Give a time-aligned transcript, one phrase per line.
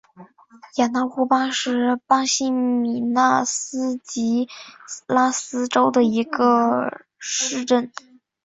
[0.77, 4.49] 雅纳乌巴是巴西米纳斯吉
[5.05, 7.91] 拉斯州的一个市镇。